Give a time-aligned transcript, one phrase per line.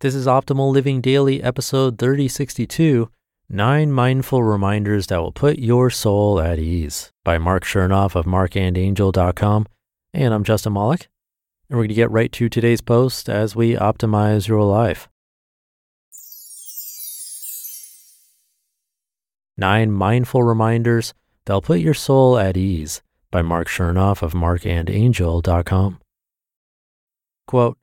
[0.00, 3.08] This is Optimal Living Daily, episode 3062
[3.48, 9.66] Nine Mindful Reminders That Will Put Your Soul at Ease by Marc Chernoff of marcandangel.com.
[10.12, 11.08] And I'm Justin Malik.
[11.70, 15.08] And we're going to get right to today's post as we optimize your life.
[19.56, 21.14] Nine Mindful Reminders
[21.46, 23.00] That'll Put Your Soul at Ease
[23.30, 26.00] by Marc Chernoff of marcandangel.com.
[27.46, 27.78] Quote,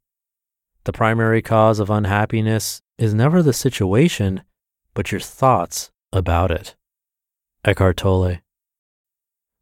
[0.85, 4.43] the primary cause of unhappiness is never the situation,
[4.93, 6.75] but your thoughts about it.
[7.65, 8.39] Eckhart Tolle.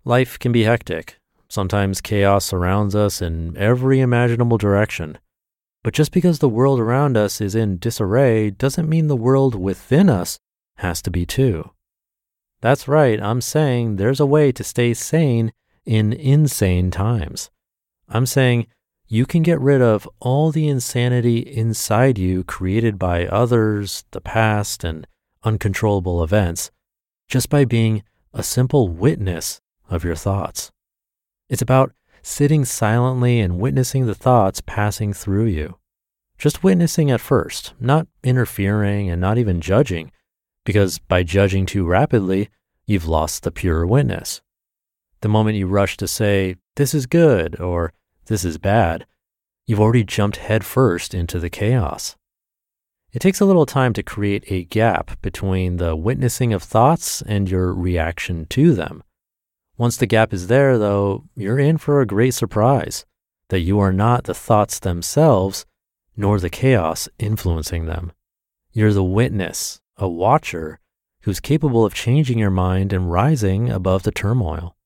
[0.04, 1.20] Life can be hectic.
[1.48, 5.20] Sometimes chaos surrounds us in every imaginable direction.
[5.84, 10.10] But just because the world around us is in disarray doesn't mean the world within
[10.10, 10.40] us
[10.78, 11.72] has to be too.
[12.62, 15.52] That's right, I'm saying there's a way to stay sane
[15.86, 17.50] in insane times.
[18.08, 18.68] I'm saying
[19.12, 24.86] you can get rid of all the insanity inside you created by others, the past,
[24.86, 25.06] and
[25.44, 26.72] uncontrollable events
[27.28, 28.04] just by being
[28.34, 29.60] a simple witness
[29.90, 30.72] of your thoughts.
[31.50, 31.92] It's about
[32.22, 35.78] sitting silently and witnessing the thoughts passing through you.
[36.38, 40.14] Just witnessing at first, not interfering and not even judging,
[40.64, 42.50] because by judging too rapidly,
[42.86, 44.42] you've lost the pure witness.
[45.20, 47.92] The moment you rush to say, this is good, or
[48.26, 49.06] this is bad,
[49.66, 52.16] you've already jumped headfirst into the chaos.
[53.14, 57.50] It takes a little time to create a gap between the witnessing of thoughts and
[57.50, 59.04] your reaction to them.
[59.78, 63.06] Once the gap is there, though, you're in for a great surprise
[63.50, 65.66] that you are not the thoughts themselves,
[66.16, 68.14] nor the chaos influencing them.
[68.72, 70.80] You're the witness, a watcher,
[71.24, 74.78] who's capable of changing your mind and rising above the turmoil.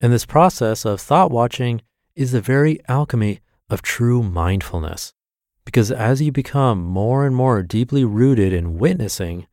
[0.00, 1.82] And this process of thought watching
[2.14, 3.40] is the very alchemy
[3.70, 5.14] of true mindfulness.
[5.64, 9.46] Because as you become more and more deeply rooted in witnessing,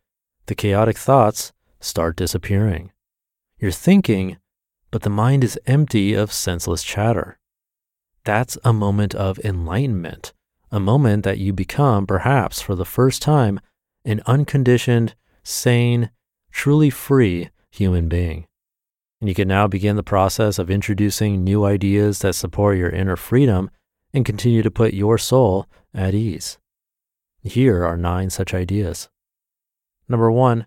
[0.48, 2.92] the chaotic thoughts start disappearing.
[3.60, 4.38] You're thinking,
[4.92, 7.38] but the mind is empty of senseless chatter.
[8.24, 10.34] That's a moment of enlightenment,
[10.72, 13.60] a moment that you become, perhaps for the first time,
[14.04, 16.10] an unconditioned, sane,
[16.52, 18.48] truly free human being.
[19.20, 23.16] And you can now begin the process of introducing new ideas that support your inner
[23.16, 23.70] freedom
[24.14, 26.58] and continue to put your soul at ease.
[27.44, 29.10] Here are nine such ideas.
[30.08, 30.66] Number one,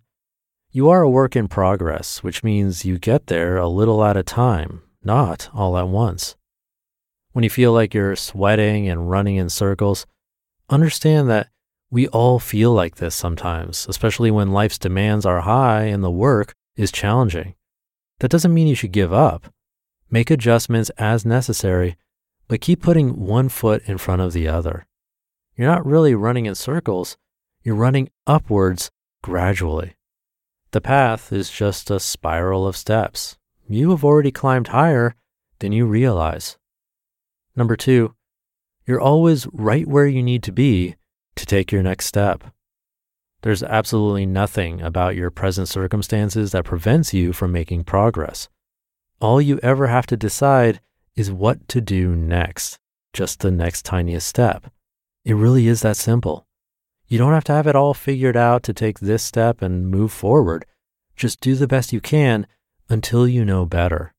[0.70, 4.22] you are a work in progress, which means you get there a little at a
[4.22, 6.36] time, not all at once.
[7.32, 10.06] When you feel like you're sweating and running in circles,
[10.68, 11.48] understand that
[11.90, 16.54] we all feel like this sometimes, especially when life's demands are high and the work
[16.76, 17.54] is challenging.
[18.22, 19.52] That doesn't mean you should give up.
[20.08, 21.96] Make adjustments as necessary,
[22.46, 24.86] but keep putting one foot in front of the other.
[25.56, 27.16] You're not really running in circles,
[27.64, 28.92] you're running upwards
[29.24, 29.96] gradually.
[30.70, 33.38] The path is just a spiral of steps.
[33.68, 35.16] You have already climbed higher
[35.58, 36.56] than you realize.
[37.56, 38.14] Number two,
[38.86, 40.94] you're always right where you need to be
[41.34, 42.44] to take your next step.
[43.42, 48.48] There's absolutely nothing about your present circumstances that prevents you from making progress.
[49.20, 50.80] All you ever have to decide
[51.16, 52.78] is what to do next,
[53.12, 54.72] just the next tiniest step.
[55.24, 56.46] It really is that simple.
[57.08, 60.12] You don't have to have it all figured out to take this step and move
[60.12, 60.64] forward.
[61.16, 62.46] Just do the best you can
[62.88, 64.14] until you know better.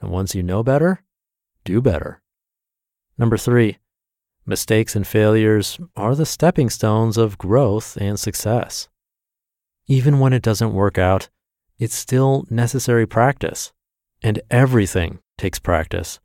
[0.00, 1.02] And once you know better,
[1.64, 2.22] do better.
[3.16, 3.78] Number three,
[4.48, 8.88] Mistakes and failures are the stepping stones of growth and success.
[9.86, 11.28] Even when it doesn't work out,
[11.78, 13.74] it's still necessary practice,
[14.22, 16.18] and everything takes practice.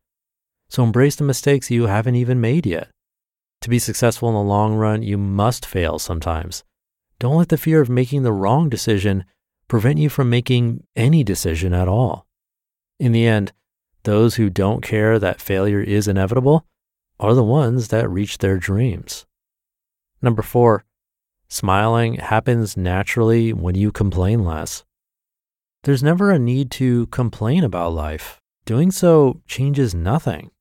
[0.70, 2.88] So embrace the mistakes you haven't even made yet.
[3.60, 6.64] To be successful in the long run, you must fail sometimes.
[7.20, 9.26] Don't let the fear of making the wrong decision
[9.68, 12.26] prevent you from making any decision at all.
[13.02, 13.52] In the end,
[14.04, 16.66] those who don't care that failure is inevitable
[17.24, 19.26] are the ones that reach their dreams.
[20.22, 20.84] Number four,
[21.48, 24.84] smiling happens naturally when you complain less.
[25.84, 28.42] There's never a need to complain about life.
[28.66, 30.52] Doing so changes nothing.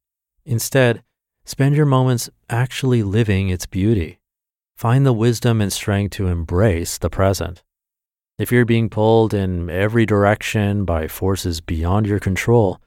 [0.44, 1.02] Instead,
[1.44, 4.20] spend your moments actually living its beauty.
[4.76, 7.64] Find the wisdom and strength to embrace the present.
[8.38, 12.80] If you're being pulled in every direction by forces beyond your control,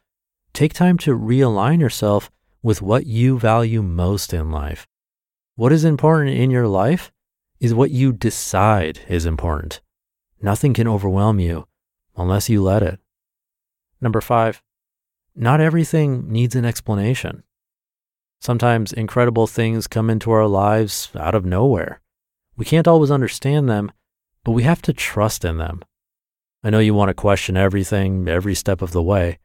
[0.53, 2.31] take time to realign yourself
[2.65, 4.87] with what you value most in life.
[5.55, 7.11] What is important in your life
[7.59, 9.81] is what you decide is important.
[10.41, 11.67] Nothing can overwhelm you
[12.17, 12.99] unless you let it.
[14.01, 14.63] Number five,
[15.35, 17.43] not everything needs an explanation.
[18.41, 22.01] Sometimes incredible things come into our lives out of nowhere.
[22.57, 23.91] We can't always understand them,
[24.43, 25.83] but we have to trust in them.
[26.63, 29.37] I know you want to question everything every step of the way,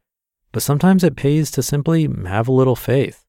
[0.53, 3.25] but sometimes it pays to simply have a little faith.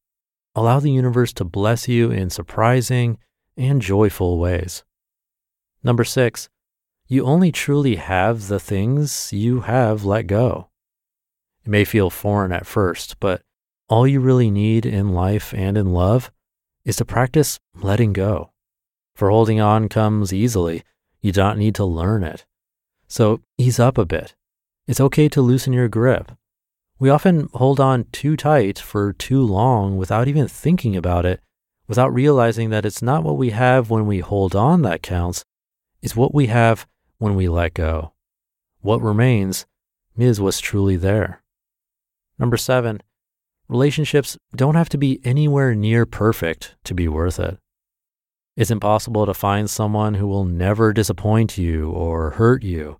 [0.56, 3.18] Allow the universe to bless you in surprising
[3.56, 4.83] and joyful ways.
[5.83, 6.50] Number six,
[7.07, 10.69] you only truly have the things you have let go.
[11.63, 13.41] It may feel foreign at first, but
[13.88, 16.31] all you really need in life and in love
[16.85, 18.51] is to practice letting go.
[19.15, 20.83] For holding on comes easily,
[21.21, 22.45] you don't need to learn it.
[23.07, 24.35] So ease up a bit.
[24.88, 26.31] It's okay to loosen your grip.
[27.01, 31.42] We often hold on too tight for too long without even thinking about it,
[31.88, 35.44] without realizing that it's not what we have when we hold on that counts,
[36.03, 36.86] it's what we have
[37.18, 38.13] when we let go.
[38.81, 39.65] What remains
[40.15, 41.42] is what's truly there.
[42.38, 43.01] Number seven,
[43.68, 47.57] relationships don't have to be anywhere near perfect to be worth it.
[48.56, 53.00] It's impossible to find someone who will never disappoint you or hurt you.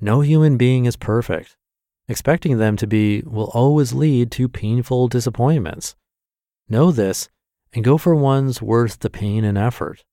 [0.00, 1.58] No human being is perfect.
[2.12, 5.96] Expecting them to be will always lead to painful disappointments.
[6.68, 7.30] Know this
[7.72, 10.04] and go for ones worth the pain and effort.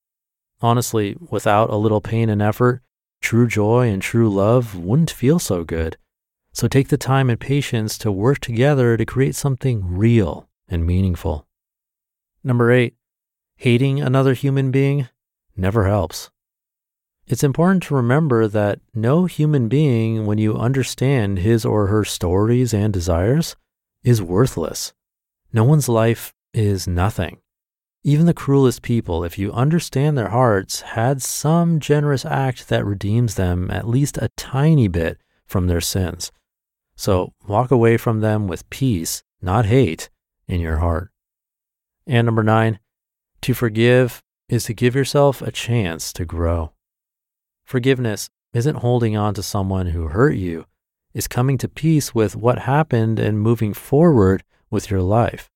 [0.61, 2.81] Honestly, without a little pain and effort,
[3.19, 5.97] true joy and true love wouldn't feel so good.
[6.53, 11.47] So take the time and patience to work together to create something real and meaningful.
[12.45, 12.95] Number eight,
[13.57, 15.09] hating another human being
[15.57, 16.29] never helps.
[17.29, 22.73] It's important to remember that no human being, when you understand his or her stories
[22.73, 23.55] and desires,
[24.03, 24.93] is worthless.
[25.53, 27.37] No one's life is nothing.
[28.03, 33.35] Even the cruelest people, if you understand their hearts, had some generous act that redeems
[33.35, 36.31] them at least a tiny bit from their sins.
[36.95, 40.09] So walk away from them with peace, not hate,
[40.47, 41.11] in your heart.
[42.07, 42.79] And number nine,
[43.41, 46.71] to forgive is to give yourself a chance to grow.
[47.69, 50.65] Forgiveness isn't holding on to someone who hurt you,
[51.13, 55.51] it's coming to peace with what happened and moving forward with your life.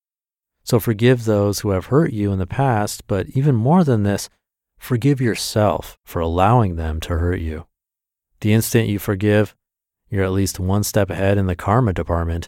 [0.64, 4.30] So forgive those who have hurt you in the past, but even more than this,
[4.78, 7.66] forgive yourself for allowing them to hurt you.
[8.42, 9.56] The instant you forgive,
[10.08, 12.48] you're at least one step ahead in the karma department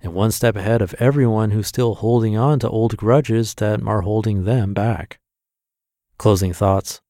[0.00, 4.00] and one step ahead of everyone who's still holding on to old grudges that are
[4.00, 5.20] holding them back.
[6.18, 7.00] Closing thoughts.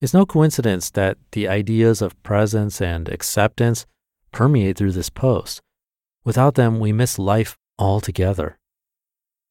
[0.00, 3.86] It's no coincidence that the ideas of presence and acceptance
[4.30, 5.62] permeate through this post.
[6.22, 8.58] Without them, we miss life altogether.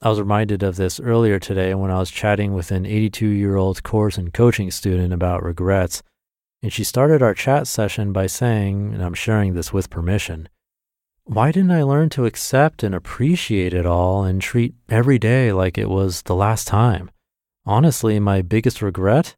[0.03, 3.55] I was reminded of this earlier today when I was chatting with an 82 year
[3.55, 6.03] old course and coaching student about regrets.
[6.61, 10.47] And she started our chat session by saying, and I'm sharing this with permission,
[11.23, 15.75] why didn't I learn to accept and appreciate it all and treat every day like
[15.75, 17.09] it was the last time?
[17.65, 19.35] Honestly, my biggest regret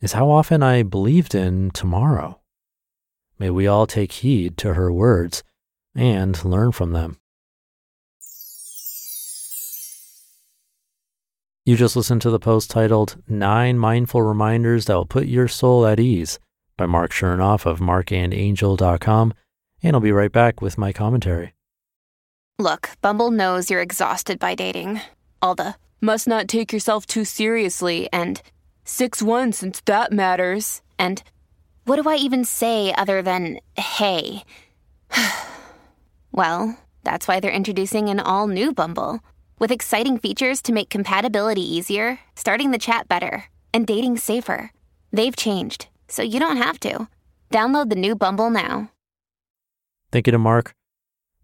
[0.00, 2.40] is how often I believed in tomorrow.
[3.38, 5.42] May we all take heed to her words
[5.94, 7.18] and learn from them.
[11.66, 15.86] You just listened to the post titled Nine Mindful Reminders That Will Put Your Soul
[15.86, 16.38] at Ease
[16.76, 19.34] by Marc Chernoff of marcandangel.com,
[19.82, 21.54] and I'll be right back with my commentary.
[22.58, 25.00] Look, Bumble knows you're exhausted by dating.
[25.40, 28.42] All the must not take yourself too seriously and
[28.90, 30.82] 6 1 since that matters.
[30.98, 31.22] And
[31.84, 34.42] what do I even say other than hey?
[36.32, 39.20] well, that's why they're introducing an all new Bumble
[39.60, 44.72] with exciting features to make compatibility easier, starting the chat better, and dating safer.
[45.12, 47.08] They've changed, so you don't have to.
[47.50, 48.90] Download the new Bumble now.
[50.10, 50.74] Thank you to Marc.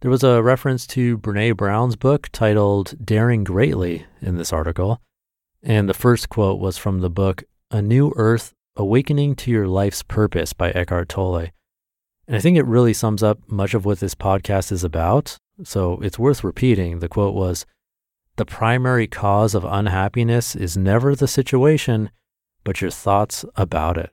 [0.00, 5.00] There was a reference to Brené Brown's book titled Daring Greatly in this article.
[5.68, 7.42] And the first quote was from the book
[7.72, 11.48] A New Earth Awakening to Your Life's Purpose by Eckhart Tolle.
[12.28, 15.36] And I think it really sums up much of what this podcast is about.
[15.64, 17.00] So it's worth repeating.
[17.00, 17.66] The quote was
[18.36, 22.10] The primary cause of unhappiness is never the situation,
[22.62, 24.10] but your thoughts about it.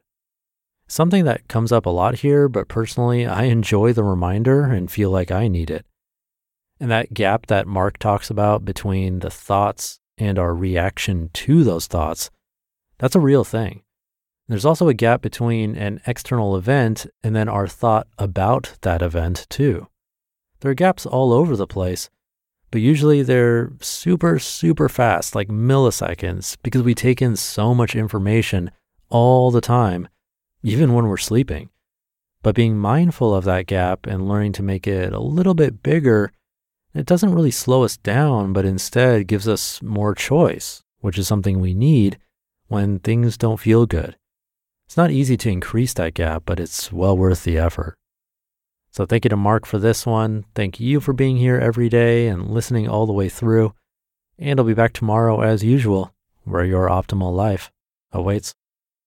[0.88, 5.12] Something that comes up a lot here, but personally, I enjoy the reminder and feel
[5.12, 5.86] like I need it.
[6.80, 11.88] And that gap that Marc talks about between the thoughts and our reaction to those
[11.88, 12.32] thoughts,
[12.98, 13.84] that's a real thing.
[14.48, 19.46] There's also a gap between an external event and then our thought about that event,
[19.50, 19.88] too.
[20.60, 22.10] There are gaps all over the place,
[22.72, 28.72] but usually they're super, super fast, like milliseconds, because we take in so much information
[29.10, 30.08] all the time,
[30.64, 31.70] even when we're sleeping.
[32.42, 36.32] But being mindful of that gap and learning to make it a little bit bigger,
[36.94, 41.60] it doesn't really slow us down, but instead gives us more choice, which is something
[41.60, 42.18] we need
[42.68, 44.16] when things don't feel good.
[44.86, 47.96] It's not easy to increase that gap, but it's well worth the effort.
[48.92, 50.46] So thank you to Marc for this one.
[50.54, 53.74] Thank you for being here every day and listening all the way through.
[54.38, 57.72] And I'll be back tomorrow as usual, where your optimal life
[58.12, 58.54] awaits.